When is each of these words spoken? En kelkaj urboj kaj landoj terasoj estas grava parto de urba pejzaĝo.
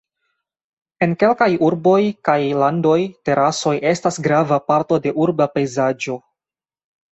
En 1.05 1.11
kelkaj 1.23 1.47
urboj 1.67 1.97
kaj 2.29 2.39
landoj 2.63 2.97
terasoj 3.29 3.75
estas 3.93 4.19
grava 4.29 4.61
parto 4.73 5.01
de 5.07 5.17
urba 5.27 5.51
pejzaĝo. 5.55 6.21